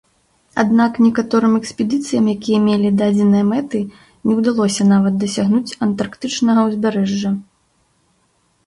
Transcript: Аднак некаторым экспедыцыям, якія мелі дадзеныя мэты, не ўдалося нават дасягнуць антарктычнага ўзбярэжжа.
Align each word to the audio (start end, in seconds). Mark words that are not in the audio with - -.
Аднак 0.61 0.95
некаторым 1.07 1.51
экспедыцыям, 1.59 2.25
якія 2.35 2.59
мелі 2.69 2.89
дадзеныя 3.03 3.43
мэты, 3.51 3.79
не 4.31 4.39
ўдалося 4.39 4.89
нават 4.95 5.13
дасягнуць 5.27 5.77
антарктычнага 5.89 6.67
ўзбярэжжа. 6.71 7.29